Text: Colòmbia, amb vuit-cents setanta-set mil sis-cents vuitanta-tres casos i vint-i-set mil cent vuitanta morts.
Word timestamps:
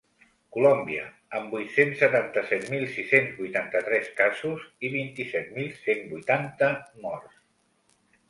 Colòmbia, 0.55 1.01
amb 1.39 1.51
vuit-cents 1.55 1.99
setanta-set 2.03 2.63
mil 2.75 2.85
sis-cents 2.95 3.35
vuitanta-tres 3.41 4.09
casos 4.21 4.65
i 4.89 4.93
vint-i-set 4.95 5.51
mil 5.59 5.71
cent 5.83 6.01
vuitanta 6.15 6.71
morts. 7.05 7.37